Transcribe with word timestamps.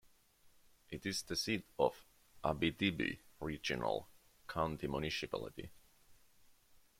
It 0.89 1.05
is 1.05 1.21
the 1.21 1.35
seat 1.35 1.63
of 1.77 2.07
Abitibi 2.43 3.19
Regional 3.39 4.07
County 4.47 4.87
Municipality. 4.87 5.69